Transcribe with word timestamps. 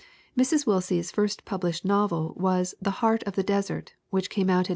Mrs. 0.35 0.65
Willsie's 0.65 1.11
first 1.11 1.45
published 1.45 1.85
novel 1.85 2.33
was 2.35 2.73
The 2.81 3.03
Heart 3.05 3.21
of 3.27 3.35
the 3.35 3.43
Desert, 3.43 3.93
which 4.09 4.31
came 4.31 4.45
out 4.45 4.45
in 4.45 4.49
1913. 4.49 4.69